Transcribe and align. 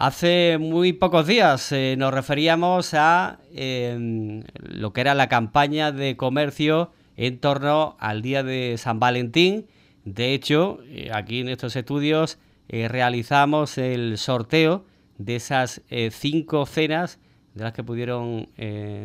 Hace 0.00 0.56
muy 0.58 0.94
pocos 0.94 1.26
días 1.26 1.72
eh, 1.72 1.94
nos 1.98 2.14
referíamos 2.14 2.94
a 2.94 3.38
em, 3.52 4.44
lo 4.62 4.94
que 4.94 5.02
era 5.02 5.12
la 5.14 5.28
campaña 5.28 5.92
de 5.92 6.16
comercio 6.16 6.90
en 7.18 7.38
torno 7.38 7.98
al 8.00 8.22
día 8.22 8.42
de 8.42 8.76
San 8.78 8.98
Valentín. 8.98 9.66
De 10.06 10.32
hecho, 10.32 10.78
eh, 10.86 11.10
aquí 11.12 11.40
en 11.40 11.50
estos 11.50 11.76
estudios 11.76 12.38
eh, 12.70 12.88
realizamos 12.88 13.76
el 13.76 14.16
sorteo 14.16 14.86
de 15.18 15.36
esas 15.36 15.82
cinco 16.12 16.64
cenas 16.64 17.18
de 17.52 17.64
las 17.64 17.74
que 17.74 17.84
pudieron 17.84 18.48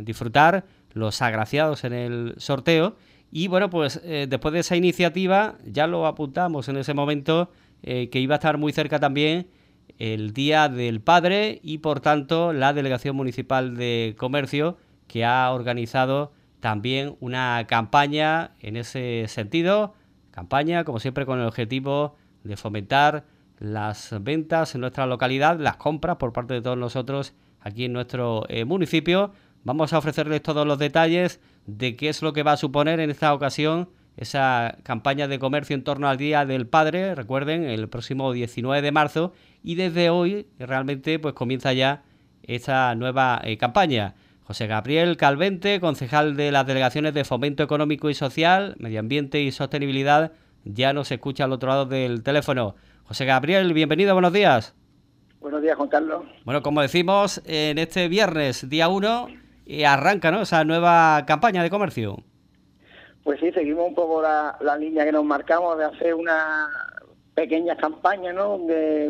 disfrutar 0.06 0.64
los 0.94 1.22
agraciados 1.22 1.84
en 1.84 1.92
el 1.92 2.36
sorteo. 2.38 2.96
Y 3.34 3.50
bueno, 3.50 3.70
pues 3.70 4.02
después 4.02 4.54
de 4.54 4.62
esa 4.62 4.78
iniciativa 4.78 5.58
ya 5.66 5.88
lo 5.88 6.08
apuntamos 6.08 6.70
en 6.70 6.78
ese 6.78 6.94
momento 6.94 7.52
que 7.82 8.10
iba 8.14 8.36
a 8.36 8.38
estar 8.38 8.58
muy 8.58 8.72
cerca 8.72 8.98
también 8.98 9.48
el 10.00 10.34
Día 10.34 10.70
del 10.70 11.02
Padre 11.02 11.60
y 11.64 11.80
por 11.80 12.00
tanto 12.00 12.54
la 12.54 12.74
Delegación 12.74 13.16
Municipal 13.16 13.76
de 13.76 14.16
Comercio 14.18 14.78
que 15.08 15.26
ha 15.26 15.52
organizado 15.52 16.34
también 16.60 17.16
una 17.20 17.66
campaña 17.68 18.52
en 18.60 18.76
ese 18.76 19.26
sentido, 19.28 19.94
campaña 20.32 20.84
como 20.84 21.00
siempre 21.00 21.26
con 21.26 21.40
el 21.40 21.48
objetivo 21.48 22.16
de 22.44 22.58
fomentar 22.58 23.26
las 23.60 24.16
ventas 24.22 24.76
en 24.76 24.82
nuestra 24.82 25.06
localidad, 25.06 25.60
las 25.60 25.78
compras 25.78 26.18
por 26.18 26.34
parte 26.34 26.56
de 26.56 26.62
todos 26.62 26.78
nosotros 26.78 27.34
aquí 27.62 27.86
en 27.86 27.94
nuestro 27.94 28.46
eh, 28.50 28.66
municipio. 28.66 29.32
Vamos 29.64 29.94
a 29.94 29.98
ofrecerles 29.98 30.44
todos 30.44 30.68
los 30.68 30.78
detalles 30.78 31.40
de 31.66 31.96
qué 31.96 32.10
es 32.10 32.22
lo 32.22 32.34
que 32.34 32.44
va 32.44 32.54
a 32.54 32.58
suponer 32.58 33.00
en 33.00 33.10
esta 33.10 33.34
ocasión 33.34 33.90
esa 34.18 34.78
campaña 34.84 35.28
de 35.28 35.40
comercio 35.40 35.76
en 35.76 35.84
torno 35.84 36.08
al 36.08 36.18
Día 36.18 36.46
del 36.46 36.68
Padre, 36.68 37.16
recuerden, 37.16 37.64
el 37.64 37.90
próximo 37.90 38.32
19 38.32 38.82
de 38.82 38.92
marzo, 38.92 39.34
y 39.64 39.76
desde 39.76 40.10
hoy 40.10 40.48
realmente 40.58 41.20
pues 41.20 41.34
comienza 41.34 41.74
ya 41.74 42.04
esta 42.44 42.96
nueva 42.96 43.42
eh, 43.44 43.58
campaña. 43.58 44.16
José 44.44 44.68
Gabriel 44.68 45.18
Calvente, 45.18 45.80
concejal 45.80 46.36
de 46.36 46.52
las 46.52 46.68
delegaciones 46.68 47.14
de 47.14 47.26
Fomento 47.26 47.64
Económico 47.64 48.10
y 48.10 48.14
Social, 48.14 48.76
Medio 48.78 49.00
Ambiente 49.00 49.42
y 49.42 49.52
Sostenibilidad, 49.52 50.34
ya 50.64 50.94
nos 50.94 51.12
escucha 51.12 51.46
al 51.46 51.52
otro 51.52 51.70
lado 51.70 51.86
del 51.86 52.22
teléfono. 52.24 52.76
José 53.06 53.26
Gabriel, 53.26 53.74
bienvenido, 53.74 54.14
buenos 54.14 54.34
días. 54.34 54.76
Buenos 55.40 55.62
días, 55.62 55.76
Juan 55.76 55.90
Carlos. 55.90 56.26
Bueno, 56.44 56.62
como 56.62 56.82
decimos, 56.82 57.42
en 57.46 57.78
este 57.78 58.08
viernes, 58.08 58.70
día 58.70 58.88
1, 58.88 59.28
eh, 59.66 59.86
arranca 59.86 60.32
¿no? 60.32 60.42
esa 60.42 60.64
nueva 60.64 61.24
campaña 61.26 61.62
de 61.64 61.70
comercio. 61.70 62.24
Pues 63.26 63.40
sí, 63.40 63.52
seguimos 63.52 63.88
un 63.88 63.96
poco 63.96 64.22
la, 64.22 64.78
línea 64.80 65.04
que 65.04 65.12
nos 65.12 65.26
marcamos 65.26 65.80
de 65.80 65.86
hacer 65.86 66.14
una 66.14 66.70
pequeña 67.34 67.76
campaña 67.76 68.32
¿no? 68.32 68.62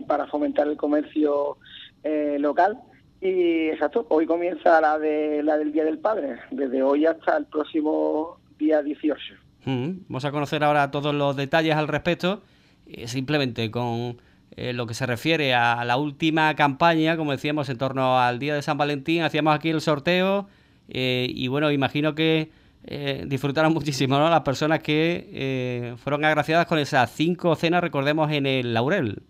para 0.08 0.26
fomentar 0.28 0.70
el 0.70 0.78
comercio 0.78 1.58
eh, 2.02 2.38
local. 2.40 2.80
Y 3.20 3.68
exacto, 3.68 4.06
hoy 4.08 4.26
comienza 4.26 4.80
la, 4.80 4.98
de, 4.98 5.44
la 5.44 5.58
del 5.58 5.74
Día 5.74 5.84
del 5.84 6.00
Padre, 6.00 6.38
desde 6.50 6.82
hoy 6.82 7.06
hasta 7.06 7.36
el 7.36 7.46
próximo 7.48 8.38
día 8.58 8.82
18. 8.82 9.22
Mm, 9.66 9.90
vamos 10.08 10.24
a 10.24 10.32
conocer 10.32 10.64
ahora 10.64 10.92
todos 10.92 11.14
los 11.14 11.36
detalles 11.36 11.76
al 11.76 11.90
respecto, 11.90 12.42
eh, 12.88 13.10
simplemente 13.10 13.70
con 13.70 14.22
eh, 14.56 14.72
lo 14.72 14.88
que 14.88 14.94
se 14.94 15.06
refiere 15.06 15.54
a 15.54 15.84
la 15.84 15.98
última 15.98 16.56
campaña, 16.56 17.18
como 17.18 17.34
decíamos, 17.34 17.68
en 17.68 17.78
torno 17.78 18.18
al 18.18 18.40
Día 18.40 18.56
de 18.56 18.62
San 18.62 18.78
Valentín, 18.78 19.24
hacíamos 19.24 19.54
aquí 19.54 19.72
el 19.72 19.82
sorteo 19.82 20.48
y 20.88 21.48
bueno, 21.48 21.72
imagino 21.72 22.14
que 22.14 22.52
eh, 22.88 23.24
disfrutaron 23.26 23.74
muchísimo, 23.74 24.18
¿no? 24.18 24.30
Las 24.30 24.42
personas 24.42 24.80
que 24.80 25.30
eh, 25.34 25.96
fueron 25.98 26.24
agraciadas 26.24 26.68
con 26.68 26.78
esas 26.78 27.10
cinco 27.12 27.56
cenas, 27.56 27.82
recordemos, 27.82 28.32
en 28.32 28.46
el 28.46 28.74
Laurel. 28.74 29.24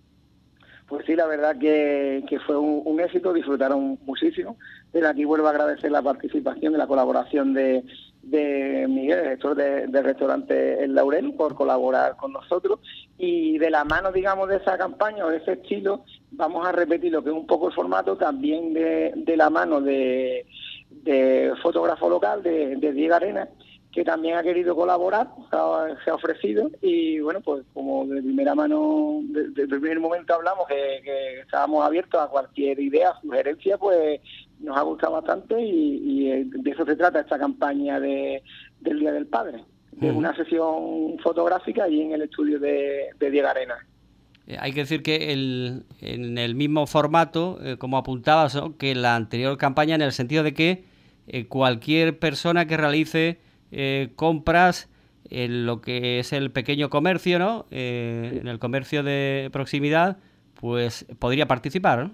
Pues 0.88 1.06
sí, 1.06 1.16
la 1.16 1.26
verdad 1.26 1.58
que, 1.58 2.24
fue 2.46 2.58
un, 2.58 3.00
éxito, 3.00 3.34
disfrutaron 3.34 3.98
muchísimo. 4.06 4.58
Desde 4.92 5.08
aquí 5.08 5.26
vuelvo 5.26 5.48
a 5.48 5.52
agradecer 5.52 5.90
la 5.90 6.02
participación 6.02 6.74
y 6.74 6.78
la 6.78 6.86
colaboración 6.86 7.54
de, 7.54 7.84
de 8.22 8.86
Miguel, 8.88 9.24
director 9.24 9.56
del 9.56 9.92
de 9.92 10.02
restaurante 10.04 10.84
El 10.84 10.94
Laurel, 10.94 11.34
por 11.34 11.56
colaborar 11.56 12.18
con 12.18 12.34
nosotros. 12.34 12.80
Y 13.18 13.58
de 13.58 13.72
la 13.72 13.84
mano, 13.84 14.12
digamos, 14.12 14.50
de 14.50 14.58
esa 14.58 14.78
campaña 14.78 15.26
o 15.26 15.30
de 15.30 15.38
ese 15.38 15.54
estilo, 15.54 16.04
vamos 16.32 16.68
a 16.68 16.72
repetir 16.72 17.12
lo 17.12 17.24
que 17.24 17.30
es 17.30 17.36
un 17.36 17.48
poco 17.48 17.70
el 17.70 17.74
formato, 17.74 18.18
también 18.18 18.74
de, 18.74 19.14
de 19.16 19.38
la 19.38 19.50
mano 19.50 19.82
de 19.82 20.46
de 21.04 21.54
fotógrafo 21.62 22.10
local 22.10 22.42
de, 22.44 22.76
Diego 22.76 23.16
Arena, 23.16 23.48
que 23.92 24.04
también 24.04 24.36
ha 24.36 24.44
querido 24.44 24.76
colaborar, 24.76 25.30
se 26.04 26.10
ha, 26.10 26.16
ofrecido 26.16 26.70
y 26.82 27.20
bueno, 27.22 27.40
pues 27.42 27.64
como 27.74 28.06
de 28.06 28.22
primera 28.22 28.54
mano, 28.54 29.20
desde 29.24 29.64
el 29.64 29.70
primer 29.70 30.00
momento 30.00 30.34
hablamos 30.34 30.68
que, 30.68 31.40
estábamos 31.40 31.86
abiertos 31.86 32.22
a 32.22 32.28
cualquier 32.28 32.80
idea, 32.80 33.14
sugerencia, 33.22 33.78
pues 33.78 34.20
nos 34.60 34.76
ha 34.78 34.82
gustado 34.82 35.14
bastante 35.14 35.62
y, 35.62 36.44
de 36.44 36.72
eso 36.72 36.86
se 36.86 36.96
trata 36.96 37.22
esta 37.22 37.40
campaña 37.40 38.00
de, 38.00 38.44
del 38.82 39.00
Día 39.00 39.12
del 39.14 39.28
Padre, 39.28 39.64
de 39.92 40.12
una 40.12 40.36
sesión 40.36 41.18
fotográfica 41.24 41.88
y 41.88 42.02
en 42.02 42.12
el 42.12 42.24
estudio 42.24 42.60
de, 42.60 43.10
Diego 43.20 43.48
Arena. 43.48 43.76
Eh, 44.48 44.58
hay 44.60 44.74
que 44.74 44.82
decir 44.82 45.04
que 45.04 45.34
el, 45.34 45.86
en 46.02 46.38
el 46.38 46.56
mismo 46.56 46.88
formato, 46.88 47.60
eh, 47.64 47.78
como 47.78 47.98
apuntabas, 47.98 48.58
que 48.78 48.96
la 48.96 49.16
anterior 49.16 49.58
campaña, 49.58 49.96
en 49.96 50.02
el 50.02 50.12
sentido 50.12 50.44
de 50.44 50.54
que 50.54 50.84
eh, 51.28 51.48
cualquier 51.48 52.20
persona 52.20 52.68
que 52.68 52.78
realice 52.78 53.40
compras 54.16 54.90
en 55.30 55.66
lo 55.66 55.82
que 55.82 56.20
es 56.20 56.32
el 56.32 56.50
pequeño 56.50 56.90
comercio, 56.90 57.40
¿no? 57.40 57.66
En 57.72 58.48
el 58.48 58.58
comercio 58.58 59.04
de 59.04 59.50
proximidad, 59.52 60.18
pues 60.54 61.06
podría 61.20 61.46
participar, 61.46 62.12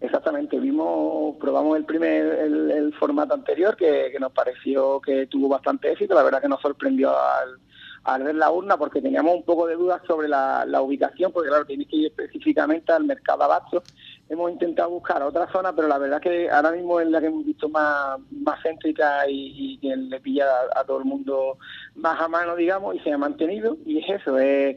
Exactamente, 0.00 0.58
vimos, 0.58 1.36
probamos 1.36 1.78
el 1.78 1.84
primer, 1.84 2.26
el, 2.26 2.92
formato 2.98 3.34
anterior 3.34 3.76
que, 3.76 4.10
que, 4.12 4.18
nos 4.18 4.32
pareció 4.32 5.00
que 5.00 5.26
tuvo 5.28 5.48
bastante 5.48 5.92
éxito, 5.92 6.14
la 6.14 6.22
verdad 6.22 6.42
que 6.42 6.48
nos 6.48 6.60
sorprendió 6.60 7.10
al, 7.10 7.58
al 8.04 8.22
ver 8.22 8.34
la 8.34 8.50
urna 8.50 8.76
porque 8.76 9.00
teníamos 9.00 9.34
un 9.34 9.44
poco 9.44 9.66
de 9.66 9.74
dudas 9.74 10.02
sobre 10.06 10.28
la, 10.28 10.64
ubicación, 10.80 11.32
porque 11.32 11.48
claro, 11.48 11.64
tienes 11.64 11.88
que 11.88 11.96
ir 11.96 12.06
específicamente 12.06 12.92
al 12.92 13.04
mercado 13.04 13.44
abasto. 13.44 13.82
Hemos 14.28 14.50
intentado 14.50 14.90
buscar 14.90 15.22
otra 15.22 15.50
zona, 15.50 15.74
pero 15.74 15.88
la 15.88 15.98
verdad 15.98 16.20
que 16.20 16.50
ahora 16.50 16.72
mismo 16.72 17.00
es 17.00 17.08
la 17.08 17.20
que 17.20 17.26
hemos 17.26 17.44
visto 17.44 17.68
más, 17.68 18.18
más 18.30 18.62
céntrica 18.62 19.28
y, 19.28 19.78
que 19.78 19.96
le 19.96 20.20
pilla 20.20 20.46
a, 20.74 20.84
todo 20.84 20.98
el 20.98 21.04
mundo 21.04 21.58
más 21.94 22.20
a 22.20 22.28
mano, 22.28 22.56
digamos, 22.56 22.94
y 22.94 23.00
se 23.00 23.12
ha 23.12 23.18
mantenido. 23.18 23.76
Y 23.84 23.98
es 23.98 24.20
eso, 24.20 24.38
es 24.38 24.76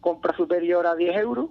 compra 0.00 0.36
superior 0.36 0.86
a 0.86 0.94
10 0.94 1.16
euros 1.16 1.50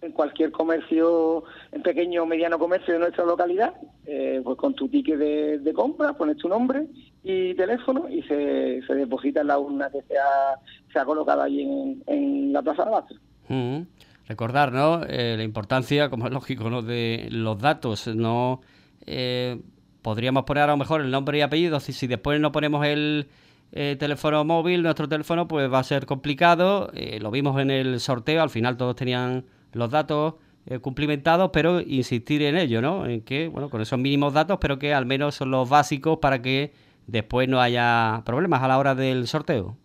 en 0.00 0.12
cualquier 0.12 0.52
comercio, 0.52 1.44
en 1.72 1.82
pequeño 1.82 2.22
o 2.22 2.26
mediano 2.26 2.58
comercio 2.58 2.94
de 2.94 3.00
nuestra 3.00 3.24
localidad, 3.24 3.74
eh, 4.06 4.40
pues 4.44 4.56
con 4.56 4.74
tu 4.74 4.88
ticket 4.88 5.18
de, 5.18 5.72
compra, 5.72 6.12
pones 6.12 6.36
tu 6.36 6.48
nombre 6.48 6.86
y 7.24 7.54
teléfono 7.54 8.08
y 8.08 8.22
se, 8.22 8.80
se 8.86 8.94
deposita 8.94 9.40
en 9.40 9.48
la 9.48 9.58
urna 9.58 9.90
que 9.90 10.02
se 10.02 10.16
ha, 10.16 10.58
se 10.92 10.98
ha 10.98 11.04
colocado 11.04 11.42
allí 11.42 11.62
en, 12.06 12.52
la 12.52 12.62
Plaza 12.62 12.84
de 12.84 12.88
Abasto. 12.88 13.14
Mm. 13.48 13.80
Recordar, 14.28 14.72
¿no? 14.72 15.02
Eh, 15.08 15.34
la 15.36 15.42
importancia, 15.42 16.10
como 16.10 16.26
es 16.26 16.32
lógico, 16.32 16.70
¿no? 16.70 16.82
De 16.82 17.28
los 17.30 17.58
datos, 17.58 18.06
no... 18.08 18.60
Eh, 19.06 19.60
podríamos 20.02 20.44
poner 20.44 20.64
a 20.64 20.68
lo 20.68 20.76
mejor 20.76 21.00
el 21.00 21.10
nombre 21.10 21.38
y 21.38 21.40
apellido, 21.40 21.80
si, 21.80 21.92
si 21.92 22.06
después 22.06 22.40
no 22.40 22.52
ponemos 22.52 22.86
el 22.86 23.28
teléfono 23.70 24.44
móvil, 24.44 24.82
nuestro 24.82 25.08
teléfono, 25.08 25.46
pues 25.46 25.70
va 25.70 25.80
a 25.80 25.84
ser 25.84 26.06
complicado. 26.06 26.90
lo 27.20 27.30
vimos 27.30 27.60
en 27.60 27.70
el 27.70 28.00
sorteo, 28.00 28.42
al 28.42 28.48
final 28.48 28.78
todos 28.78 28.96
tenían 28.96 29.44
los 29.72 29.90
datos 29.90 30.34
eh, 30.66 30.78
cumplimentados, 30.78 31.50
pero 31.52 31.80
insistir 31.80 32.42
en 32.42 32.56
ello, 32.56 32.82
¿no? 32.82 33.06
En 33.06 33.22
que, 33.22 33.48
bueno, 33.48 33.70
con 33.70 33.80
esos 33.80 33.98
mínimos 33.98 34.34
datos, 34.34 34.58
pero 34.60 34.78
que 34.78 34.92
al 34.92 35.06
menos 35.06 35.34
son 35.34 35.50
los 35.50 35.68
básicos 35.68 36.18
para 36.18 36.42
que 36.42 36.72
después 37.06 37.48
no 37.48 37.60
haya 37.60 38.22
problemas 38.24 38.62
a 38.62 38.68
la 38.68 38.78
hora 38.78 38.94
del 38.94 39.26
sorteo. 39.26 39.76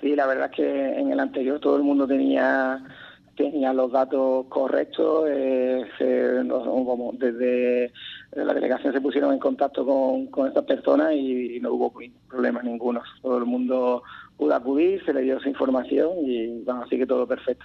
Sí, 0.00 0.14
la 0.16 0.26
verdad 0.26 0.50
es 0.50 0.56
que 0.56 0.98
en 0.98 1.12
el 1.12 1.20
anterior 1.20 1.60
todo 1.60 1.76
el 1.76 1.82
mundo 1.82 2.06
tenía 2.06 2.82
tenía 3.36 3.72
los 3.72 3.90
datos 3.90 4.46
correctos, 4.48 5.26
eh, 5.28 5.84
como 6.48 7.12
desde 7.14 7.92
la 8.32 8.54
delegación 8.54 8.92
se 8.92 9.00
pusieron 9.00 9.32
en 9.32 9.38
contacto 9.38 9.84
con, 9.84 10.26
con 10.26 10.48
estas 10.48 10.64
personas 10.64 11.12
y, 11.14 11.58
no 11.60 11.72
hubo 11.72 11.92
problemas 12.28 12.64
ninguno. 12.64 13.02
Todo 13.22 13.38
el 13.38 13.46
mundo 13.46 14.02
pudo 14.36 14.54
acudir, 14.54 15.04
se 15.04 15.12
le 15.12 15.22
dio 15.22 15.38
esa 15.38 15.48
información 15.48 16.10
y 16.24 16.62
bueno, 16.62 16.82
así 16.82 16.98
que 16.98 17.06
todo 17.06 17.26
perfecto. 17.26 17.64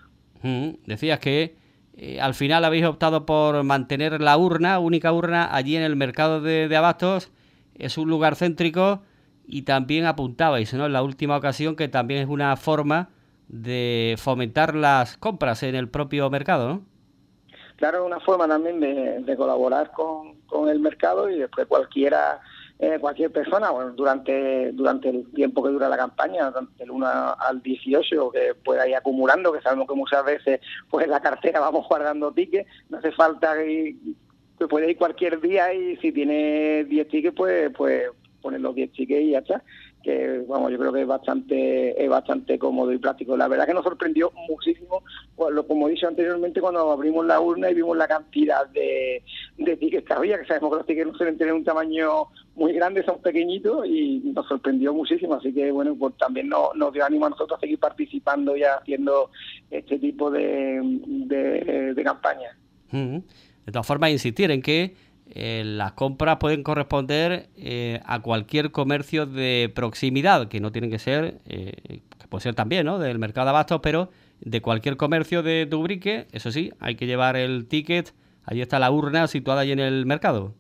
Decías 0.86 1.20
que 1.20 1.56
eh, 1.96 2.22
al 2.22 2.36
final 2.36 2.64
habéis 2.64 2.86
optado 2.86 3.26
por 3.26 3.64
mantener 3.64 4.22
la 4.22 4.38
urna, 4.38 4.78
única 4.78 5.12
urna, 5.12 5.54
allí 5.54 5.76
en 5.76 5.84
el 5.84 5.96
mercado 5.96 6.42
de, 6.42 6.76
Abastos. 6.76 7.32
Es 7.76 7.98
un 7.98 8.10
lugar 8.10 8.36
céntrico 8.36 9.02
y 9.48 9.64
también 9.64 10.06
apuntabais 10.06 10.74
¿no? 10.74 10.86
en 10.86 10.94
la 10.94 11.02
última 11.02 11.38
ocasión 11.38 11.76
que 11.76 11.88
también 11.88 12.22
es 12.22 12.30
una 12.30 12.56
forma 12.56 13.10
de 13.48 14.16
fomentar 14.18 14.76
las 14.76 15.18
compras 15.18 15.64
en 15.64 15.76
el 15.76 15.90
propio 15.90 16.30
mercado, 16.30 16.68
¿no? 16.68 16.82
Claro, 17.78 18.06
una 18.06 18.20
forma 18.20 18.48
también 18.48 18.80
de, 18.80 19.36
colaborar 19.38 19.92
con, 19.92 20.42
con, 20.48 20.68
el 20.68 20.80
mercado 20.80 21.30
y 21.30 21.38
después 21.38 21.68
cualquiera 21.68 22.42
eh, 22.80 22.98
cualquier 23.00 23.32
persona, 23.32 23.72
bueno, 23.72 23.92
durante, 23.92 24.72
durante 24.72 25.10
el 25.10 25.32
tiempo 25.34 25.64
que 25.64 25.72
dura 25.72 25.90
la 25.90 25.98
campaña, 25.98 26.52
del 26.78 26.92
1 26.92 27.08
al 27.40 27.62
18, 27.62 28.32
que 28.32 28.54
pueda 28.64 28.88
ir 28.88 28.96
acumulando, 28.96 29.52
que 29.52 29.62
sabemos 29.62 29.88
que 29.88 29.96
muchas 29.96 30.24
veces 30.24 30.60
pues 30.90 31.06
en 31.06 31.12
la 31.12 31.20
cartera 31.20 31.60
vamos 31.60 31.88
guardando 31.88 32.32
tickets, 32.32 32.70
no 32.90 33.00
hace 33.00 33.12
falta 33.12 33.56
que, 33.56 33.96
que 34.60 34.68
puede 34.68 34.92
ir 34.92 34.98
cualquier 34.98 35.42
día 35.42 35.74
y 35.74 35.98
si 35.98 36.12
tiene 36.12 36.84
10 36.84 37.08
tickets, 37.08 37.36
pues, 37.36 37.72
pues 37.76 38.04
poner 38.42 38.62
los 38.62 38.76
10 38.76 38.92
tickets 38.92 39.22
y 39.22 39.32
ya 39.32 39.40
está 39.40 39.64
que 40.04 40.44
vamos 40.48 40.72
yo 40.72 40.78
creo 40.78 40.94
que 40.94 41.02
es 41.02 41.08
bastante 41.08 42.04
es 42.04 42.10
bastante 42.10 42.58
cómodo 42.58 42.92
y 42.94 42.98
práctico. 42.98 43.36
La 43.36 43.48
verdad 43.48 43.66
que 43.66 43.74
nos 43.74 43.84
sorprendió 43.84 44.32
muchísimo 44.48 45.04
como 45.68 45.88
he 45.88 45.92
dicho 45.92 46.08
anteriormente 46.08 46.62
cuando 46.62 46.92
abrimos 46.92 47.26
la 47.26 47.40
urna 47.40 47.70
y 47.70 47.76
vimos 47.76 47.98
la 47.98 48.08
cantidad 48.08 48.68
de, 48.68 49.24
de 49.58 49.78
tickets 49.78 50.08
que 50.08 50.14
había 50.14 50.40
que 50.40 50.46
sabemos 50.46 50.72
que 50.72 50.78
los 50.78 50.86
tickets 50.86 51.08
no 51.08 51.18
suelen 51.18 51.38
tener 51.38 51.54
un 51.54 51.64
tamaño 51.64 52.28
muy 52.56 52.74
grande 52.74 53.04
son 53.04 53.22
pequeñitos 53.22 53.86
y 53.86 54.20
nos 54.34 54.48
sorprendió 54.48 54.94
muchísimo. 54.94 55.36
Así 55.36 55.54
que 55.54 55.72
bueno 55.72 55.96
pues 55.96 56.16
también 56.18 56.50
nos, 56.50 56.76
nos 56.76 56.94
dio 56.94 57.06
ánimo 57.06 57.26
a 57.26 57.30
nosotros 57.30 57.58
a 57.58 57.62
seguir 57.62 57.80
participando 57.80 58.56
y 58.56 58.64
haciendo 58.64 59.32
este 59.70 60.00
tipo 60.00 60.32
de, 60.32 60.80
de, 60.82 62.04
campañas 62.04 62.56
de 63.68 63.72
todas 63.72 63.86
formas 63.86 64.12
insistir 64.12 64.50
en 64.50 64.62
que 64.62 64.96
eh, 65.32 65.64
las 65.66 65.94
compras 65.94 66.38
pueden 66.38 66.64
corresponder 66.64 67.48
eh, 67.58 68.00
a 68.06 68.22
cualquier 68.22 68.72
comercio 68.72 69.26
de 69.26 69.72
proximidad, 69.74 70.48
que 70.48 70.60
no 70.60 70.72
tienen 70.72 70.90
que 70.90 71.00
ser, 71.00 71.40
eh, 71.48 71.74
que 72.20 72.28
puede 72.28 72.44
ser 72.44 72.56
también, 72.56 72.86
¿no? 72.86 73.00
Del 73.00 73.20
mercado 73.20 73.46
de 73.46 73.50
abastos, 73.50 73.80
pero 73.82 74.10
de 74.42 74.62
cualquier 74.62 74.98
comercio 74.98 75.44
de 75.44 75.66
Dubrique, 75.66 76.28
eso 76.32 76.52
sí, 76.52 76.72
hay 76.80 76.96
que 76.96 77.08
llevar 77.08 77.36
el 77.36 77.68
ticket, 77.68 78.14
ahí 78.44 78.62
está 78.62 78.80
la 78.80 78.92
urna 78.92 79.28
situada 79.28 79.62
ahí 79.62 79.72
en 79.72 79.80
el 79.80 80.06
mercado. 80.06 80.54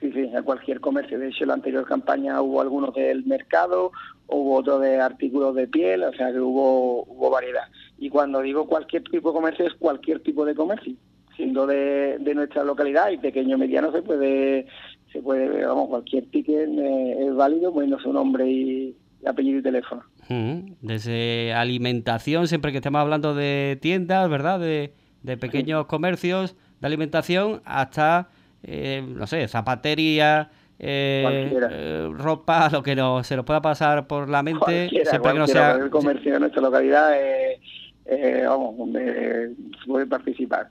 Sí, 0.00 0.10
sí, 0.12 0.34
a 0.34 0.42
cualquier 0.42 0.80
comercio. 0.80 1.18
De 1.18 1.28
hecho, 1.28 1.44
en 1.44 1.48
la 1.48 1.54
anterior 1.54 1.86
campaña 1.86 2.40
hubo 2.40 2.60
algunos 2.60 2.94
del 2.94 3.24
mercado, 3.24 3.92
hubo 4.26 4.56
otros 4.56 4.80
de 4.80 5.00
artículos 5.00 5.54
de 5.54 5.68
piel, 5.68 6.02
o 6.02 6.12
sea 6.14 6.32
que 6.32 6.40
hubo, 6.40 7.04
hubo 7.04 7.30
variedad. 7.30 7.68
Y 7.98 8.08
cuando 8.08 8.40
digo 8.40 8.66
cualquier 8.66 9.04
tipo 9.04 9.30
de 9.30 9.34
comercio, 9.34 9.66
es 9.66 9.74
cualquier 9.74 10.20
tipo 10.20 10.44
de 10.44 10.54
comercio 10.54 10.94
siendo 11.36 11.66
de, 11.66 12.18
nuestra 12.34 12.64
localidad 12.64 13.10
y 13.10 13.18
pequeño 13.18 13.58
mediano 13.58 13.92
se 13.92 14.02
puede 14.02 14.66
se 15.12 15.20
puede 15.20 15.64
vamos 15.66 15.88
cualquier 15.88 16.26
ticket 16.26 16.68
eh, 16.68 17.26
es 17.26 17.34
válido 17.34 17.72
poniendo 17.72 17.98
su 17.98 18.12
nombre 18.12 18.50
y, 18.50 18.96
apellido 19.26 19.58
y 19.58 19.62
teléfono. 19.62 20.02
Desde 20.80 21.52
alimentación 21.52 22.48
siempre 22.48 22.72
que 22.72 22.78
estemos 22.78 23.00
hablando 23.00 23.34
de 23.34 23.78
tiendas 23.80 24.28
verdad 24.30 24.58
de, 24.58 24.94
pequeños 25.38 25.86
comercios 25.86 26.56
de 26.80 26.86
alimentación 26.86 27.60
hasta 27.64 28.30
eh, 28.62 29.04
no 29.06 29.26
sé 29.26 29.46
zapatería 29.48 30.50
eh, 30.78 32.08
ropa, 32.14 32.70
lo 32.70 32.82
que 32.82 32.96
no, 32.96 33.22
se 33.22 33.36
nos 33.36 33.44
pueda 33.44 33.60
pasar 33.60 34.06
por 34.06 34.28
la 34.28 34.42
mente, 34.42 34.88
siempre 34.88 35.32
que 35.32 35.38
no 35.38 35.46
sea... 35.46 35.72
El 35.72 35.90
comercio 35.90 36.32
de 36.32 36.40
nuestra 36.40 36.60
localidad, 36.60 37.12
vamos, 38.48 38.76
donde 38.78 39.54
se 39.78 39.86
puede 39.86 40.06
participar. 40.06 40.70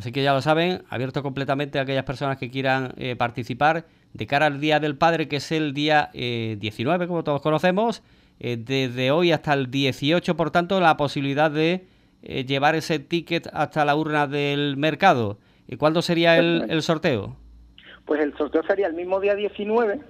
Así 0.00 0.12
que 0.12 0.22
ya 0.22 0.32
lo 0.32 0.40
saben, 0.40 0.82
abierto 0.88 1.22
completamente 1.22 1.78
a 1.78 1.82
aquellas 1.82 2.04
personas 2.04 2.38
que 2.38 2.50
quieran 2.50 2.94
eh, 2.96 3.16
participar 3.16 3.84
de 4.14 4.26
cara 4.26 4.46
al 4.46 4.58
Día 4.58 4.80
del 4.80 4.96
Padre, 4.96 5.28
que 5.28 5.36
es 5.36 5.52
el 5.52 5.74
día 5.74 6.08
19, 6.14 7.04
eh, 7.04 7.06
como 7.06 7.22
todos 7.22 7.42
conocemos, 7.42 8.02
eh, 8.38 8.56
desde 8.56 9.10
hoy 9.10 9.30
hasta 9.30 9.52
el 9.52 9.70
18, 9.70 10.38
por 10.38 10.50
tanto, 10.50 10.80
la 10.80 10.96
posibilidad 10.96 11.50
de 11.50 11.84
llevar 12.22 12.76
ese 12.76 12.98
ticket 12.98 13.48
hasta 13.52 13.84
la 13.84 13.94
urna 13.94 14.26
del 14.26 14.78
mercado. 14.78 15.36
¿Y 15.68 15.76
cuándo 15.76 16.00
sería 16.00 16.38
el, 16.38 16.80
sorteo? 16.80 17.36
Pues 18.06 18.22
el 18.22 18.34
sorteo 18.38 18.62
sería 18.62 18.86
el 18.86 18.94
mismo 18.94 19.20
día 19.20 19.34
19, 19.34 20.00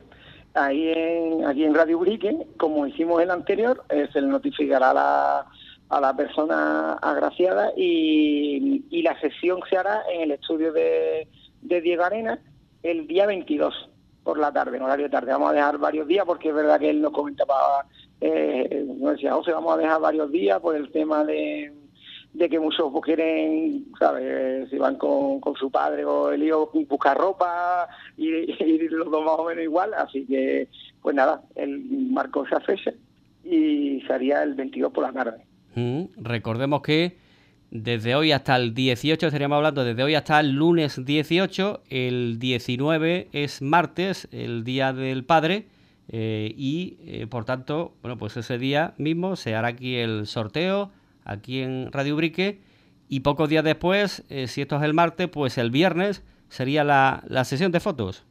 ahí 0.55 0.89
en, 0.89 1.47
aquí 1.47 1.65
en 1.65 1.75
Radio 1.75 1.99
Brique, 1.99 2.47
como 2.59 2.87
hicimos 2.87 3.21
el 3.23 3.33
anterior, 3.33 3.85
se 4.13 4.21
le 4.21 4.29
notificará 4.29 4.95
la 4.95 5.47
a 5.91 6.01
la 6.01 6.15
persona 6.15 6.95
agraciada 6.95 7.73
y, 7.77 8.85
la 9.03 9.19
sesión 9.21 9.61
se 9.69 9.77
hará 9.77 10.03
en 10.13 10.23
el 10.23 10.31
estudio 10.33 10.73
de, 10.73 11.27
Diego 11.63 12.05
Arena 12.05 12.39
el 12.83 13.07
día 13.07 13.27
22 13.27 13.89
por 14.23 14.39
la 14.39 14.53
tarde, 14.53 14.77
en 14.77 14.83
horario 14.83 15.07
de 15.07 15.11
tarde. 15.11 15.33
Vamos 15.33 15.51
a 15.51 15.55
dejar 15.55 15.79
varios 15.79 16.07
días 16.07 16.25
porque 16.27 16.51
es 16.51 16.55
verdad 16.55 16.79
que 16.79 16.91
él 16.91 17.01
nos 17.01 17.13
comentaba, 17.13 17.87
eh, 18.21 18.87
nos 18.99 19.13
decía, 19.13 19.35
José, 19.35 19.53
vamos 19.53 19.75
a 19.75 19.79
dejar 19.79 20.01
varios 20.01 20.31
días 20.31 20.61
por 20.61 20.77
el 20.77 20.93
tema 20.93 21.25
de, 21.25 21.73
que 22.39 22.61
muchos 22.61 22.93
pues, 22.93 23.05
quieren, 23.05 23.87
¿sabes? 23.99 24.71
Si 24.71 24.79
van 24.79 24.97
con, 24.97 25.41
su 25.59 25.71
padre 25.71 26.05
o 26.05 26.31
el 26.31 26.43
hijo, 26.43 26.71
buscar 26.89 27.19
ropa 27.19 27.89
y, 28.17 28.29
y, 28.29 28.89
los 28.89 29.11
dos 29.11 29.25
más 29.25 29.39
o 29.39 29.45
menos 29.45 29.65
igual. 29.65 29.93
Así 29.95 30.27
que, 30.27 30.69
pues 31.03 31.17
nada, 31.17 31.43
él 31.57 31.83
marcó 32.11 32.45
esa 32.45 32.61
fecha 32.61 32.93
y 33.43 34.03
sería 34.07 34.43
el 34.43 34.55
22 34.55 34.93
por 34.93 35.05
la 35.05 35.13
tarde. 35.13 35.50
Recordemos 35.75 36.83
que 36.83 37.17
desde 37.71 38.17
hoy 38.17 38.33
hasta 38.33 38.57
el 38.57 38.75
18, 38.75 39.27
estaríamos 39.27 39.57
hablando 39.57 39.85
desde 39.85 40.03
hoy 40.03 40.17
hasta 40.17 40.41
el 40.41 40.53
lunes 40.53 41.05
18, 41.05 41.83
el 41.89 42.39
19 42.41 43.29
es 43.33 43.63
martes, 43.63 44.29
el 44.33 44.65
Día 44.65 44.93
del 44.93 45.25
Padre, 45.25 45.69
eh, 46.09 46.53
y 46.57 46.99
eh, 47.03 47.27
por 47.29 47.45
tanto, 47.45 47.95
bueno, 48.03 48.19
pues 48.19 48.37
ese 48.37 48.59
día 48.59 48.95
mismo 48.99 49.37
se 49.37 49.55
hará 49.55 49.69
aquí 49.69 49.97
el 49.97 50.27
sorteo, 50.27 50.91
aquí 51.25 51.61
en 51.61 51.93
Radio 51.93 52.17
Brique, 52.17 52.61
y 53.09 53.21
pocos 53.21 53.49
días 53.49 53.63
después, 53.63 54.25
eh, 54.29 54.49
si 54.49 54.63
esto 54.63 54.77
es 54.77 54.83
el 54.83 54.95
martes, 54.95 55.29
pues 55.29 55.57
el 55.57 55.71
viernes 55.71 56.25
sería 56.49 56.83
la, 56.83 57.23
la 57.29 57.45
sesión 57.45 57.71
de 57.71 57.79
fotos. 57.79 58.25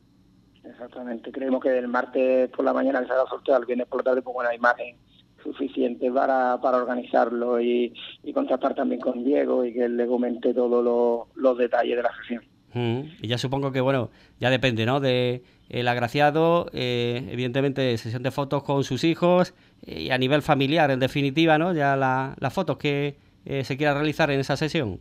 Exactamente, 0.65 1.31
creemos 1.31 1.63
que 1.63 1.77
el 1.77 1.87
martes 1.87 2.49
por 2.49 2.65
la 2.65 2.73
mañana 2.73 3.05
se 3.05 3.13
hará 3.13 3.21
el 3.21 3.29
sorteo, 3.29 3.55
el 3.55 3.65
viernes 3.65 3.87
por 3.87 4.01
la 4.01 4.03
tarde 4.03 4.21
pongo 4.21 4.39
una 4.39 4.53
imagen 4.53 4.97
suficiente 5.43 6.11
para, 6.11 6.59
para 6.61 6.77
organizarlo 6.77 7.59
y, 7.59 7.93
y, 8.23 8.33
contactar 8.33 8.75
también 8.75 9.01
con 9.01 9.23
Diego 9.23 9.65
y 9.65 9.73
que 9.73 9.85
él 9.85 9.97
le 9.97 10.07
comente 10.07 10.53
todos 10.53 11.27
los 11.35 11.57
detalles 11.57 11.97
de 11.97 12.03
la 12.03 12.11
sesión. 12.21 12.43
Mm, 12.73 13.01
y 13.21 13.27
ya 13.27 13.37
supongo 13.37 13.71
que, 13.71 13.81
bueno, 13.81 14.11
ya 14.39 14.49
depende, 14.49 14.85
¿no? 14.85 14.99
De 14.99 15.43
el 15.69 15.87
agraciado, 15.87 16.67
eh, 16.73 17.27
evidentemente, 17.29 17.97
sesión 17.97 18.23
de 18.23 18.31
fotos 18.31 18.63
con 18.63 18.83
sus 18.83 19.03
hijos 19.03 19.53
eh, 19.85 20.01
y 20.03 20.11
a 20.11 20.17
nivel 20.17 20.41
familiar, 20.41 20.91
en 20.91 20.99
definitiva, 20.99 21.57
¿no? 21.57 21.73
Ya 21.73 21.95
las 21.95 22.53
fotos 22.53 22.77
que 22.77 23.17
eh, 23.45 23.63
se 23.63 23.77
quiera 23.77 23.93
realizar 23.93 24.29
en 24.31 24.39
esa 24.39 24.57
sesión. 24.57 24.99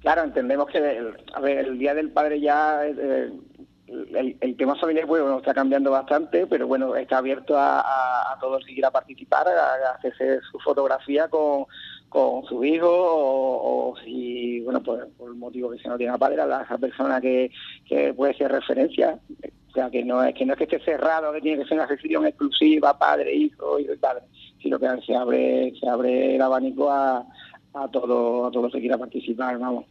Claro, 0.00 0.22
entendemos 0.22 0.66
que 0.66 0.78
a 1.32 1.40
ver, 1.40 1.66
el 1.66 1.78
Día 1.78 1.94
del 1.94 2.10
Padre 2.10 2.40
ya 2.40 2.82
el, 3.86 4.56
tema 4.56 4.74
familiar 4.76 5.06
bueno 5.06 5.38
está 5.38 5.52
cambiando 5.52 5.90
bastante, 5.90 6.46
pero 6.46 6.66
bueno, 6.66 6.96
está 6.96 7.18
abierto 7.18 7.56
a, 7.56 7.80
a, 8.32 8.38
todos 8.38 8.64
que 8.64 8.72
quiera 8.72 8.90
participar, 8.90 9.46
a, 9.48 9.96
hacerse 9.96 10.40
su 10.50 10.58
fotografía 10.60 11.28
con, 11.28 11.66
con 12.08 12.44
su 12.44 12.64
hijo 12.64 12.88
o, 12.90 13.94
si, 14.04 14.60
bueno, 14.60 14.82
por, 14.82 15.08
por, 15.10 15.28
el 15.30 15.36
motivo 15.36 15.70
que 15.70 15.78
se 15.78 15.88
no 15.88 15.98
tiene 15.98 16.16
padre, 16.18 16.40
a 16.40 16.62
esa 16.62 16.78
persona 16.78 17.20
que, 17.20 17.50
que 17.86 18.14
puede 18.14 18.34
ser 18.34 18.52
referencia. 18.52 19.18
O 19.68 19.72
sea, 19.74 19.90
que 19.90 20.04
no 20.04 20.22
es 20.22 20.34
que 20.34 20.46
no 20.46 20.52
es 20.52 20.58
que 20.58 20.64
esté 20.64 20.78
cerrado, 20.80 21.32
que 21.32 21.40
tiene 21.40 21.60
que 21.60 21.68
ser 21.68 21.78
una 21.78 21.88
sesión 21.88 22.24
exclusiva, 22.26 22.96
padre, 22.96 23.34
hijo, 23.34 23.80
y 23.80 23.84
padre, 23.96 24.22
sino 24.62 24.78
que 24.78 24.86
se 25.04 25.16
abre, 25.16 25.72
se 25.78 25.88
abre 25.88 26.36
el 26.36 26.40
abanico 26.42 26.88
a, 26.90 27.26
a 27.74 27.88
todo, 27.88 28.46
a 28.46 28.50
todos 28.52 28.64
los 28.64 28.72
que 28.72 28.80
quiera 28.80 28.96
participar, 28.96 29.58
vamos. 29.58 29.84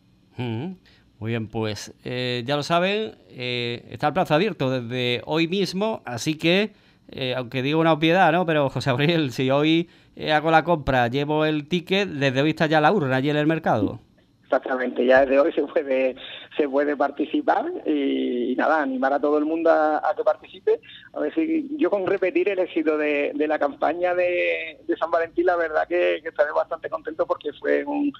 Muy 1.19 1.31
bien, 1.31 1.47
pues 1.47 1.93
eh, 2.03 2.43
ya 2.45 2.55
lo 2.55 2.63
saben, 2.63 3.13
eh, 3.29 3.85
está 3.89 4.07
el 4.07 4.13
plazo 4.13 4.33
abierto 4.35 4.69
desde 4.69 5.21
hoy 5.25 5.47
mismo, 5.47 6.01
así 6.05 6.37
que, 6.37 6.71
eh, 7.09 7.33
aunque 7.37 7.61
digo 7.61 7.79
una 7.79 7.93
obviedad, 7.93 8.31
¿no? 8.31 8.45
Pero 8.45 8.69
José 8.69 8.89
Abril, 8.89 9.31
si 9.31 9.49
hoy 9.49 9.89
hago 10.31 10.51
la 10.51 10.63
compra, 10.63 11.07
llevo 11.07 11.45
el 11.45 11.67
ticket, 11.67 12.09
desde 12.09 12.41
hoy 12.41 12.49
está 12.49 12.65
ya 12.65 12.81
la 12.81 12.91
urna 12.91 13.15
allí 13.15 13.29
en 13.29 13.37
el 13.37 13.47
mercado. 13.47 13.99
Exactamente, 14.43 15.05
ya 15.05 15.21
desde 15.21 15.39
hoy 15.39 15.53
se 15.53 15.63
puede 15.63 16.15
se 16.57 16.69
puede 16.69 16.95
participar 16.95 17.71
y, 17.85 18.55
nada, 18.55 18.81
animar 18.81 19.13
a 19.13 19.19
todo 19.19 19.37
el 19.37 19.45
mundo 19.45 19.71
a, 19.71 20.13
que 20.15 20.23
participe. 20.23 20.79
A 21.13 21.19
ver 21.19 21.33
si 21.33 21.69
yo 21.77 21.89
con 21.89 22.05
repetir 22.05 22.49
el 22.49 22.59
éxito 22.59 22.97
de, 22.97 23.33
la 23.35 23.59
campaña 23.59 24.13
de, 24.13 24.79
San 24.99 25.11
Valentín, 25.11 25.45
la 25.45 25.55
verdad 25.55 25.87
que, 25.87 26.15
estaré 26.15 26.51
bastante 26.51 26.89
contento 26.89 27.25
porque 27.25 27.51
fue 27.53 27.83
un, 27.85 28.13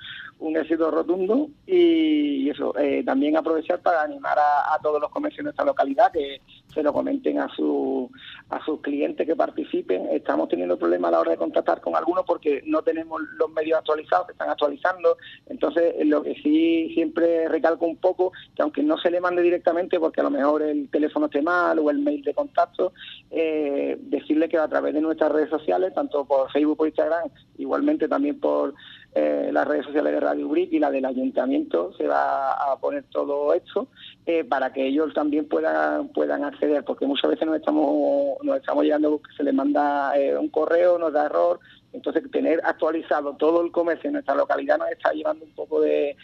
éxito 0.56 0.92
rotundo 0.92 1.50
y, 1.66 2.50
eso, 2.50 2.78
eh, 2.78 3.04
también 3.06 3.38
aprovechar 3.38 3.82
para 3.82 4.04
animar 4.04 4.38
a, 4.38 4.78
todos 4.82 5.00
los 5.00 5.12
comercios 5.12 5.46
de 5.46 5.52
esta 5.52 5.64
localidad 5.64 6.12
que 6.12 6.42
se 6.74 6.84
lo 6.84 6.92
comenten 6.92 7.40
a, 7.40 7.48
su, 7.56 8.10
a 8.50 8.64
sus 8.66 8.82
clientes 8.82 9.26
que 9.26 9.36
participen. 9.36 10.10
Estamos 10.12 10.50
teniendo 10.50 10.78
problemas 10.78 11.10
a 11.10 11.12
la 11.12 11.20
hora 11.20 11.32
de 11.32 11.38
contactar 11.38 11.80
con 11.80 11.96
algunos 11.96 12.26
porque 12.26 12.62
no 12.66 12.82
tenemos 12.82 13.22
los 13.38 13.50
medios 13.52 13.78
actualizados, 13.78 14.28
se 14.28 14.32
están 14.34 14.50
actualizando. 14.50 15.18
Entonces, 15.48 15.94
lo 16.06 16.22
que 16.24 16.36
sí 16.36 16.92
siempre 16.94 17.48
recalco 17.48 17.86
un 17.86 17.98
poco 17.98 18.23
que 18.56 18.62
aunque 18.62 18.84
no 18.84 18.98
se 18.98 19.12
le 19.12 19.20
mande 19.20 19.42
directamente 19.42 20.00
porque 20.00 20.22
a 20.22 20.24
lo 20.24 20.30
mejor 20.30 20.62
el 20.62 20.90
teléfono 20.90 21.26
esté 21.26 21.42
mal 21.42 21.80
o 21.80 21.90
el 21.90 22.00
mail 22.00 22.24
de 22.24 22.34
contacto, 22.34 22.94
eh, 23.32 23.98
decirle 24.02 24.50
que 24.50 24.58
a 24.58 24.68
través 24.68 24.94
de 24.94 25.02
nuestras 25.02 25.32
redes 25.32 25.50
sociales, 25.50 25.94
tanto 25.94 26.26
por 26.26 26.52
Facebook 26.52 26.82
o 26.82 26.86
Instagram, 26.86 27.30
igualmente 27.58 28.08
también 28.08 28.40
por 28.40 28.74
eh, 29.16 29.50
las 29.52 29.68
redes 29.68 29.86
sociales 29.86 30.14
de 30.14 30.20
Radio 30.20 30.48
Brick 30.48 30.74
y 30.74 30.80
la 30.80 30.90
del 30.90 31.06
ayuntamiento 31.06 31.94
se 31.94 32.08
va 32.08 32.54
a 32.54 32.78
poner 32.80 33.04
todo 33.12 33.54
esto 33.54 33.88
eh, 34.26 34.44
para 34.44 34.74
que 34.74 34.88
ellos 34.88 35.14
también 35.14 35.48
puedan 35.48 36.08
puedan 36.10 36.44
acceder, 36.44 36.84
porque 36.84 37.06
muchas 37.06 37.30
veces 37.30 37.46
nos 37.46 37.58
estamos 37.58 38.38
nos 38.42 38.58
estamos 38.58 38.84
llegando 38.84 39.22
que 39.22 39.36
se 39.36 39.44
les 39.44 39.54
manda 39.54 40.14
un 40.40 40.50
correo, 40.50 40.98
nos 40.98 41.14
da 41.14 41.26
error, 41.26 41.60
entonces 41.94 42.30
tener 42.32 42.60
actualizado 42.64 43.36
todo 43.36 43.64
el 43.64 43.72
comercio 43.72 44.08
en 44.08 44.14
nuestra 44.14 44.36
localidad 44.36 44.80
nos 44.80 44.90
está 44.90 45.12
llevando 45.12 45.46
un 45.46 45.54
poco 45.54 45.80
de, 45.80 46.18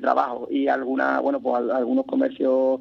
trabajo 0.00 0.48
y 0.50 0.68
alguna 0.68 1.20
bueno 1.20 1.40
pues 1.40 1.70
algunos 1.70 2.06
comercios 2.06 2.80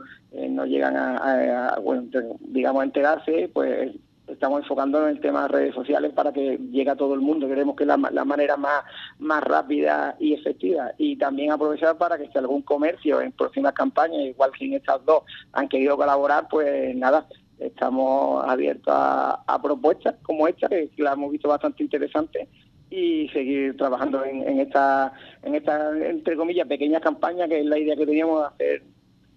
no 0.50 0.66
llegan 0.66 0.96
a, 0.96 1.78
bueno 1.84 2.08
digamos 2.40 2.82
a 2.82 2.86
enterarse 2.86 3.50
pues 3.54 3.92
estamos 4.32 4.62
enfocándonos 4.62 5.10
en 5.10 5.18
el 5.18 5.22
tema 5.22 5.44
de 5.44 5.48
redes 5.50 5.76
sociales 5.76 6.14
para 6.14 6.32
que 6.32 6.58
llegue 6.72 6.90
a 6.90 6.96
todo 6.96 7.14
el 7.14 7.20
mundo. 7.20 7.48
Queremos 7.48 7.76
que 7.76 7.84
es 7.84 7.88
la, 7.88 7.98
manera 7.98 8.58
más, 8.58 8.84
más 9.20 9.44
rápida 9.44 10.16
y 10.20 10.34
efectiva. 10.34 10.94
Y 10.98 11.18
también 11.18 11.52
aprovechar 11.52 11.98
para 11.98 12.18
que 12.18 12.28
si 12.28 12.38
algún 12.38 12.62
comercio 12.62 13.22
en 13.22 13.32
próximas 13.32 13.74
campañas, 13.74 14.22
igual 14.22 14.52
que 14.52 14.66
en 14.66 14.74
estas 14.74 15.04
dos, 15.06 15.24
han 15.54 15.68
querido 15.68 15.98
colaborar, 15.98 16.48
pues 16.50 16.96
nada, 16.96 17.28
estamos 17.60 18.44
abiertos 18.48 18.94
a, 18.96 19.60
propuestas 19.62 20.16
como 20.24 20.48
esta, 20.48 20.68
que 20.68 20.90
la 20.98 21.14
hemos 21.14 21.32
visto 21.32 21.48
bastante 21.48 21.84
interesante 21.84 22.48
y 22.92 23.28
seguir 23.30 23.76
trabajando 23.78 24.24
en, 24.24 24.48
en 24.48 24.60
esta, 24.60 25.14
en 25.42 25.56
esta, 25.56 25.98
entre 25.98 26.36
comillas, 26.36 26.68
pequeña 26.68 27.00
campaña, 27.00 27.48
que 27.48 27.62
es 27.62 27.66
la 27.66 27.80
idea 27.80 27.96
que 27.96 28.06
teníamos 28.06 28.42
de 28.42 28.48
hacer 28.48 28.84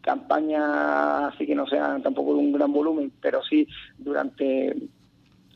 campañas 0.04 1.32
así 1.32 1.46
que 1.46 1.54
no 1.54 1.66
sean 1.66 2.02
tampoco 2.02 2.34
de 2.34 2.40
un 2.40 2.52
gran 2.52 2.72
volumen, 2.72 3.10
pero 3.20 3.42
sí 3.42 3.66
durante 3.96 4.76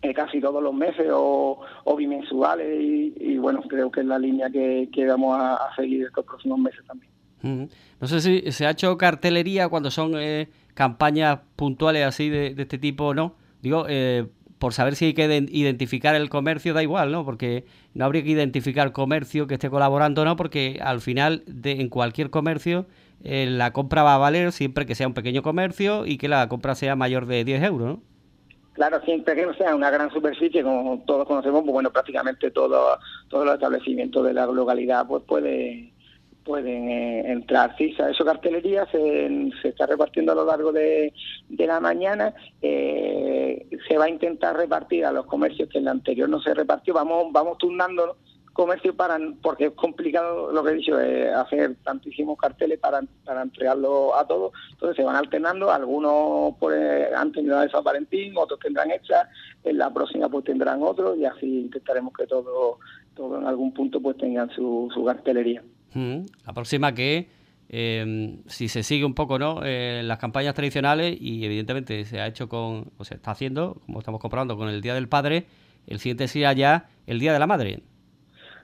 eh, 0.01 0.15
casi 0.15 0.41
todos 0.41 0.63
los 0.63 0.75
meses 0.75 1.07
o, 1.13 1.61
bimensuales 1.97 2.81
y, 2.81 3.37
bueno, 3.39 3.63
creo 3.63 3.91
que 3.91 4.01
es 4.01 4.07
la 4.07 4.19
línea 4.19 4.49
que, 4.49 4.89
vamos 5.07 5.37
a, 5.39 5.59
seguir 5.77 6.07
estos 6.07 6.25
próximos 6.25 6.59
meses 6.59 6.81
también. 6.87 7.69
No 8.01 8.07
sé 8.07 8.21
si 8.21 8.53
se 8.53 8.67
ha 8.67 8.71
hecho 8.71 8.97
cartelería 8.97 9.69
cuando 9.69 9.91
son 9.91 10.13
eh, 10.17 10.49
campañas 10.75 11.41
puntuales 11.57 12.05
así 12.05 12.29
de, 12.29 12.55
este 12.57 12.79
tipo, 12.79 13.15
¿no? 13.15 13.35
Digo, 13.61 13.87
eh, 13.89 14.27
por 14.59 14.73
saber 14.73 14.97
si 14.97 15.07
hay 15.07 15.15
que 15.15 15.47
identificar 15.51 16.15
el 16.15 16.29
comercio, 16.29 16.75
da 16.75 16.83
igual, 16.83 17.13
¿no? 17.13 17.25
Porque 17.25 17.65
no 17.95 18.05
habría 18.05 18.23
que 18.23 18.31
identificar 18.31 18.93
comercio 18.93 19.47
que 19.47 19.55
esté 19.55 19.71
colaborando, 19.71 20.25
¿no? 20.25 20.37
Porque 20.37 20.79
al 20.83 21.01
final, 21.01 21.43
de, 21.47 21.81
en 21.81 21.89
cualquier 21.89 22.31
comercio, 22.31 22.87
eh, 23.25 23.47
la 23.49 23.73
compra 23.73 24.03
va 24.03 24.15
a 24.15 24.19
valer 24.19 24.53
siempre 24.53 24.87
que 24.87 24.95
sea 24.95 25.07
un 25.07 25.15
pequeño 25.15 25.43
comercio 25.43 26.07
y 26.07 26.19
que 26.19 26.29
la 26.29 26.49
compra 26.49 26.75
sea 26.75 26.97
mayor 26.97 27.27
de 27.27 27.45
10 27.45 27.63
euros, 27.63 27.89
¿no? 27.89 28.03
Claro, 28.73 29.01
siempre 29.05 29.35
que 29.35 29.45
no 29.45 29.55
sea 29.55 29.75
una 29.75 29.91
gran 29.91 30.09
superficie, 30.13 30.63
como 30.63 31.03
todos 31.05 31.27
conocemos, 31.27 31.63
pues 31.63 31.73
bueno, 31.73 31.91
prácticamente 31.91 32.53
todo, 32.53 32.97
todos 33.29 33.45
los 33.45 33.55
establecimientos 33.55 34.25
de 34.25 34.33
la 34.33 34.47
localidad 34.47 35.05
pues 35.05 35.25
puede, 35.25 35.93
pueden 36.45 36.89
eh, 36.89 37.33
entrar. 37.33 37.75
Sí, 37.77 37.95
eso 37.99 38.25
cartelería 38.25 38.87
se, 38.87 39.51
se, 39.61 39.69
está 39.69 39.87
repartiendo 39.87 40.31
a 40.31 40.37
lo 40.37 40.45
largo 40.45 40.71
de, 40.73 41.13
de 41.49 41.67
la 41.67 41.81
mañana. 41.81 42.33
Eh, 42.63 43.58
va 43.99 44.07
a 44.07 44.11
intentar 44.11 44.57
repartir 44.57 45.05
a 45.05 45.13
los 45.13 45.27
comercios 45.27 45.69
que 45.69 45.79
en 45.79 45.85
la 45.85 45.91
anterior 45.93 46.29
no 46.29 46.41
se 46.41 46.55
repartió. 46.55 46.95
Vamos, 46.95 47.33
vamos 47.33 47.59
turnando 47.59 48.17
comercio 48.59 48.93
para 48.97 49.21
porque 49.41 49.67
es 49.67 49.73
complicado 49.75 50.51
lo 50.51 50.65
que 50.65 50.71
he 50.71 50.75
dicho 50.75 51.01
eh, 51.01 51.33
hacer 51.33 51.77
tantísimos 51.85 52.37
carteles 52.37 52.81
para, 52.81 53.03
para 53.25 53.43
entregarlo 53.43 54.17
a 54.17 54.27
todos. 54.27 54.53
Entonces 54.73 54.97
se 54.97 55.05
van 55.05 55.15
alternando. 55.15 55.71
Algunos 55.71 56.57
pues, 56.59 57.13
han 57.15 57.31
tenido 57.31 57.61
de 57.61 57.71
San 57.71 57.85
Valentín 57.85 58.37
otros 58.37 58.59
tendrán 58.59 58.91
hechas 58.91 59.29
en 59.63 59.79
la 59.79 59.95
próxima 59.95 60.29
pues 60.29 60.45
tendrán 60.45 60.83
otros 60.83 61.17
y 61.19 61.25
así 61.25 61.61
intentaremos 61.61 62.13
que 62.15 62.27
todo 62.27 62.79
todo 63.15 63.39
en 63.39 63.47
algún 63.47 63.73
punto 63.73 64.01
pues 64.01 64.17
tengan 64.17 64.51
su, 64.51 64.91
su 64.93 65.05
cartelería. 65.05 65.63
Mm, 65.95 66.23
la 66.45 66.53
próxima 66.53 66.93
que 66.93 67.29
em, 67.69 68.43
si 68.47 68.69
se 68.69 68.83
sigue 68.83 69.05
un 69.05 69.15
poco 69.15 69.39
no 69.39 69.61
eh, 69.65 70.03
las 70.05 70.19
campañas 70.19 70.55
tradicionales 70.55 71.17
y 71.21 71.45
evidentemente 71.45 72.05
se 72.05 72.21
ha 72.21 72.27
hecho 72.27 72.49
con 72.49 72.91
o 72.97 73.05
se 73.05 73.15
está 73.15 73.33
haciendo 73.33 73.81
como 73.87 73.99
estamos 73.99 74.21
comprobando 74.21 74.57
con 74.57 74.69
el 74.69 74.81
día 74.81 74.95
del 74.95 75.09
padre 75.09 75.47
el 75.87 75.99
siguiente 75.99 76.29
sería 76.29 76.53
ya 76.53 76.89
el 77.07 77.19
día 77.19 77.33
de 77.33 77.39
la 77.39 77.47
madre 77.47 77.83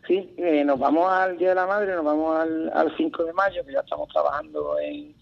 Sí, 0.06 0.34
eh, 0.36 0.62
nos 0.64 0.78
vamos 0.78 1.10
al 1.10 1.38
Día 1.38 1.50
de 1.50 1.54
la 1.54 1.66
Madre, 1.66 1.94
nos 1.94 2.04
vamos 2.04 2.38
al, 2.38 2.70
al 2.74 2.94
5 2.94 3.24
de 3.24 3.32
mayo, 3.32 3.64
que 3.64 3.72
ya 3.72 3.80
estamos 3.80 4.06
trabajando 4.10 4.78
en, 4.78 5.14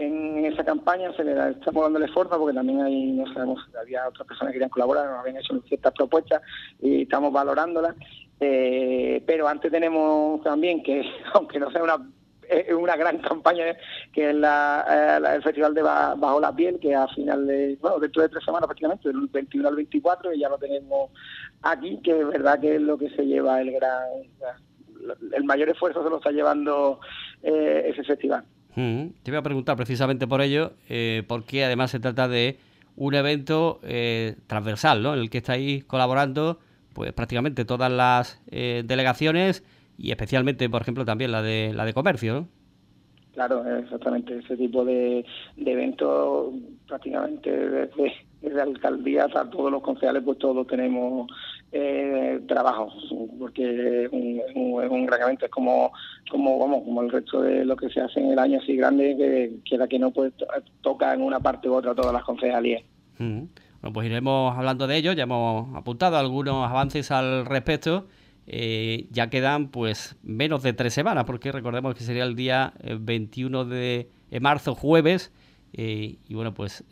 en 0.00 0.46
esa 0.46 0.64
campaña, 0.64 1.14
se 1.14 1.24
le 1.24 1.32
estamos 1.50 1.82
dando 1.82 1.98
el 1.98 2.06
esfuerzo 2.06 2.38
porque 2.38 2.54
también 2.54 2.80
hay, 2.80 3.12
no 3.12 3.30
sabemos, 3.34 3.60
había 3.78 4.08
otras 4.08 4.26
personas 4.26 4.52
que 4.52 4.54
querían 4.54 4.70
colaborar, 4.70 5.06
nos 5.06 5.20
habían 5.20 5.36
hecho 5.36 5.60
ciertas 5.68 5.92
propuestas 5.92 6.40
y 6.80 7.02
estamos 7.02 7.32
valorándolas. 7.32 7.94
Eh, 8.40 9.22
pero 9.26 9.46
antes 9.46 9.70
tenemos 9.70 10.42
también 10.42 10.82
que, 10.82 11.04
aunque 11.34 11.58
no 11.58 11.70
sea 11.70 11.82
una 11.82 11.98
es 12.50 12.74
una 12.74 12.96
gran 12.96 13.18
campaña 13.22 13.64
que 14.12 14.30
es 14.30 14.34
la, 14.34 14.84
eh, 14.88 15.34
el 15.36 15.42
Festival 15.42 15.74
de 15.74 15.82
Bajo 15.82 16.40
la 16.40 16.54
Piel, 16.54 16.78
que 16.80 16.94
a 16.94 17.06
final 17.08 17.46
de, 17.46 17.78
bueno, 17.80 17.98
dentro 17.98 18.22
de 18.22 18.28
tres 18.28 18.44
semanas 18.44 18.66
prácticamente, 18.66 19.08
del 19.08 19.26
21 19.26 19.68
al 19.68 19.76
24, 19.76 20.34
y 20.34 20.40
ya 20.40 20.48
lo 20.48 20.58
tenemos 20.58 21.10
aquí, 21.62 21.98
que 22.02 22.18
es 22.18 22.26
verdad 22.26 22.60
que 22.60 22.76
es 22.76 22.80
lo 22.80 22.98
que 22.98 23.10
se 23.10 23.24
lleva 23.24 23.60
el 23.60 23.72
gran, 23.72 24.04
el 25.32 25.44
mayor 25.44 25.68
esfuerzo 25.68 26.02
se 26.02 26.10
lo 26.10 26.16
está 26.16 26.30
llevando 26.30 27.00
eh, 27.42 27.86
ese 27.88 28.04
festival. 28.04 28.44
Te 28.74 29.30
voy 29.30 29.36
a 29.36 29.42
preguntar 29.42 29.76
precisamente 29.76 30.26
por 30.26 30.40
ello, 30.40 30.72
eh, 30.88 31.22
porque 31.26 31.64
además 31.64 31.90
se 31.90 32.00
trata 32.00 32.28
de 32.28 32.58
un 32.96 33.14
evento 33.14 33.80
eh, 33.82 34.36
transversal, 34.46 35.02
¿no? 35.02 35.12
En 35.12 35.20
el 35.20 35.28
que 35.28 35.38
estáis 35.38 35.84
colaborando, 35.84 36.60
pues 36.94 37.12
prácticamente 37.12 37.64
todas 37.64 37.90
las 37.90 38.40
delegaciones 38.46 39.64
y 40.00 40.10
especialmente, 40.10 40.68
por 40.70 40.80
ejemplo, 40.80 41.04
también 41.04 41.30
la 41.30 41.42
de 41.42 41.72
la 41.74 41.84
de 41.84 41.92
comercio, 41.92 42.32
¿no? 42.32 42.48
Claro, 43.34 43.64
exactamente. 43.78 44.38
Ese 44.38 44.56
tipo 44.56 44.84
de, 44.84 45.24
de 45.56 45.72
eventos 45.72 46.54
prácticamente 46.88 47.50
desde, 47.50 48.12
desde 48.40 48.62
alcaldía 48.62 49.26
hasta 49.26 49.48
todos 49.50 49.70
los 49.70 49.82
concejales, 49.82 50.22
pues 50.24 50.38
todos 50.38 50.66
tenemos 50.66 51.30
eh, 51.70 52.40
trabajo, 52.48 52.90
porque 53.38 54.04
es 54.04 54.12
un, 54.12 54.40
es, 54.82 54.90
un, 54.90 55.06
gran 55.06 55.22
evento, 55.22 55.44
es 55.44 55.50
como, 55.50 55.92
como, 56.30 56.58
vamos, 56.58 56.82
como 56.82 57.02
el 57.02 57.10
resto 57.10 57.42
de 57.42 57.64
lo 57.64 57.76
que 57.76 57.90
se 57.90 58.00
hace 58.00 58.20
en 58.20 58.32
el 58.32 58.38
año 58.38 58.58
así 58.60 58.76
grande, 58.76 59.60
que, 59.64 59.78
la 59.78 59.86
que 59.86 59.98
no 59.98 60.10
puede 60.10 60.32
tocar 60.80 61.14
en 61.14 61.22
una 61.22 61.38
parte 61.38 61.68
u 61.68 61.74
otra 61.74 61.94
todas 61.94 62.12
las 62.12 62.24
concejalías. 62.24 62.82
Bueno, 63.18 63.48
pues 63.92 64.06
iremos 64.06 64.56
hablando 64.56 64.86
de 64.86 64.96
ello, 64.96 65.12
ya 65.12 65.24
hemos 65.24 65.76
apuntado 65.76 66.16
algunos 66.16 66.68
avances 66.68 67.10
al 67.10 67.44
respecto 67.44 68.06
eh, 68.52 69.06
ya 69.12 69.30
quedan 69.30 69.68
pues 69.68 70.16
menos 70.24 70.64
de 70.64 70.72
tres 70.72 70.92
semanas, 70.92 71.22
porque 71.22 71.52
recordemos 71.52 71.94
que 71.94 72.02
sería 72.02 72.24
el 72.24 72.34
día 72.34 72.72
21 72.82 73.68
eh, 73.70 74.08
de 74.28 74.40
marzo, 74.40 74.74
jueves, 74.74 75.30
eh, 75.72 76.16
y 76.26 76.34
bueno, 76.34 76.52
pues 76.52 76.82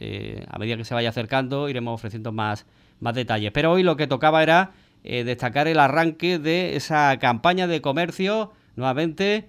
a 0.48 0.58
medida 0.60 0.76
que 0.76 0.84
se 0.84 0.94
vaya 0.94 1.08
acercando 1.08 1.68
iremos 1.68 1.94
ofreciendo 1.94 2.30
más, 2.30 2.64
más 3.00 3.16
detalles. 3.16 3.50
Pero 3.50 3.72
hoy 3.72 3.82
lo 3.82 3.96
que 3.96 4.06
tocaba 4.06 4.40
era 4.40 4.70
destacar 5.02 5.66
el 5.66 5.80
arranque 5.80 6.38
de 6.38 6.76
esa 6.76 7.18
campaña 7.18 7.66
de 7.66 7.80
comercio, 7.80 8.52
nuevamente, 8.76 9.48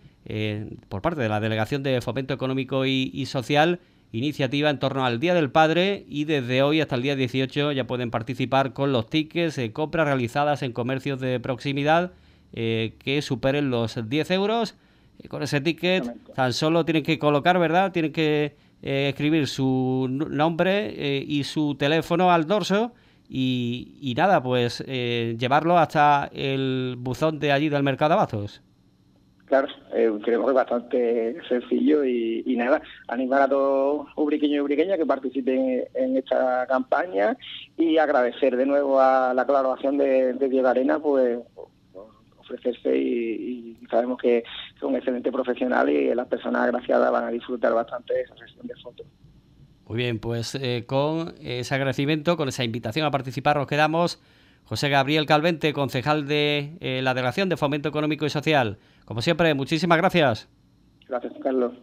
por 0.87 1.03
parte 1.03 1.21
de 1.21 1.29
la 1.29 1.39
Delegación 1.39 1.83
de 1.83 2.01
Fomento 2.01 2.33
Económico 2.33 2.87
y 2.87 3.25
Social, 3.27 3.81
iniciativa 4.11 4.69
en 4.69 4.79
torno 4.79 5.05
al 5.05 5.19
Día 5.19 5.33
del 5.33 5.51
Padre 5.51 6.05
y 6.07 6.25
desde 6.25 6.63
hoy 6.63 6.81
hasta 6.81 6.95
el 6.95 7.03
día 7.03 7.15
18 7.15 7.71
ya 7.71 7.85
pueden 7.85 8.11
participar 8.11 8.73
con 8.73 8.91
los 8.91 9.09
tickets 9.09 9.55
de 9.55 9.71
compras 9.71 10.07
realizadas 10.07 10.63
en 10.63 10.71
comercios 10.71 11.19
de 11.19 11.39
proximidad 11.39 12.11
eh, 12.53 12.95
que 12.99 13.21
superen 13.21 13.69
los 13.69 14.09
10 14.09 14.31
euros. 14.31 14.75
Eh, 15.19 15.27
con 15.27 15.43
ese 15.43 15.61
ticket 15.61 16.11
tan 16.33 16.53
solo 16.53 16.85
tienen 16.85 17.03
que 17.03 17.19
colocar, 17.19 17.59
¿verdad? 17.59 17.91
Tienen 17.91 18.11
que 18.11 18.55
eh, 18.81 19.09
escribir 19.09 19.47
su 19.47 20.07
nombre 20.09 21.23
y 21.27 21.43
su 21.43 21.75
teléfono 21.75 22.31
al 22.31 22.47
dorso 22.47 22.93
y, 23.27 23.97
y 24.01 24.15
nada, 24.15 24.41
pues 24.41 24.79
llevarlo 24.79 25.77
hasta 25.77 26.31
el 26.33 26.95
buzón 26.97 27.37
de 27.39 27.51
allí 27.51 27.69
del 27.69 27.83
Mercado. 27.83 28.17
Claro, 29.49 29.67
eh, 29.95 30.11
creemos 30.23 30.45
que 30.45 30.51
es 30.51 30.55
bastante 30.55 31.37
sencillo 31.49 32.05
y, 32.05 32.55
nada, 32.55 32.83
animar 33.07 33.41
a 33.41 33.49
todos 33.49 34.07
ubriqueños 34.15 34.57
y 34.57 34.59
ubriqueñas 34.59 34.99
que 34.99 35.07
participen 35.07 35.85
en 35.95 36.17
esta 36.17 36.67
campaña 36.67 37.35
y 37.75 37.97
agradecer 37.97 38.55
de 38.55 38.67
nuevo 38.67 39.01
a 39.01 39.33
la 39.33 39.47
colaboración 39.47 39.97
de, 39.97 40.33
Diego 40.33 40.67
Arena, 40.67 40.99
pues 40.99 41.39
ofrecerse 42.37 42.95
y, 42.95 43.75
sabemos 43.89 44.19
que 44.21 44.37
es 44.37 44.83
un 44.83 44.95
excelente 44.95 45.31
profesional 45.31 45.89
y 45.89 46.13
las 46.13 46.27
personas 46.27 46.65
agraciadas 46.65 47.11
van 47.11 47.23
a 47.23 47.31
disfrutar 47.31 47.73
bastante 47.73 48.13
de 48.13 48.21
esa 48.21 48.37
sesión 48.37 48.67
de 48.67 48.75
fotos. 48.75 49.07
Muy 49.87 49.97
bien, 49.97 50.19
pues 50.19 50.53
eh, 50.53 50.83
con 50.85 51.33
ese 51.41 51.73
agradecimiento, 51.73 52.37
con 52.37 52.49
esa 52.49 52.63
invitación 52.63 53.07
a 53.07 53.09
participar, 53.09 53.57
nos 53.57 53.65
quedamos. 53.65 54.21
José 54.65 54.89
Gabriel 54.89 55.25
Calvente, 55.25 55.73
concejal 55.73 56.27
de 56.27 56.77
eh, 56.81 57.01
la 57.01 57.15
Delegación 57.15 57.49
de 57.49 57.57
Fomento 57.57 57.89
Económico 57.89 58.27
y 58.27 58.29
Social. 58.29 58.77
Como 59.09 59.23
siempre, 59.23 59.51
muchísimas 59.55 59.97
gracias. 59.97 60.47
Gracias, 61.07 61.33
Carlos. 61.41 61.73